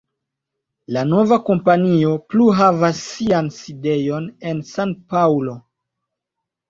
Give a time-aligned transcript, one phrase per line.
[0.95, 5.55] La nova kompanio plu havas sian sidejon en San-Paŭlo.